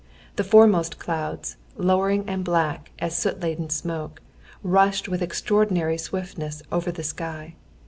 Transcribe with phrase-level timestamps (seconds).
[0.35, 4.19] The foremost clouds, lowering and black as soot laden smoke,
[4.63, 7.53] rushed with extraordinary swiftness over the sky.